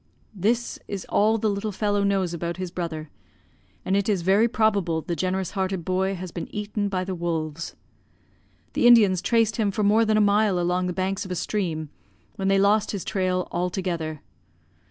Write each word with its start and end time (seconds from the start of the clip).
"This 0.33 0.79
is 0.87 1.05
all 1.09 1.37
the 1.37 1.47
little 1.47 1.71
fellow 1.71 2.03
knows 2.03 2.33
about 2.33 2.57
his 2.57 2.71
brother; 2.71 3.11
and 3.85 3.95
it 3.95 4.09
is 4.09 4.23
very 4.23 4.47
probable 4.47 5.03
the 5.03 5.15
generous 5.15 5.51
hearted 5.51 5.85
boy 5.85 6.15
has 6.15 6.31
been 6.31 6.47
eaten 6.49 6.89
by 6.89 7.03
the 7.03 7.13
wolves. 7.13 7.75
The 8.73 8.87
Indians 8.87 9.21
traced 9.21 9.57
him 9.57 9.69
for 9.69 9.83
more 9.83 10.03
than 10.03 10.17
a 10.17 10.19
mile 10.19 10.59
along 10.59 10.87
the 10.87 10.91
banks 10.93 11.23
of 11.23 11.29
a 11.29 11.35
stream, 11.35 11.89
when 12.35 12.47
they 12.47 12.57
lost 12.57 12.89
his 12.89 13.05
trail 13.05 13.47
altogether. 13.51 14.23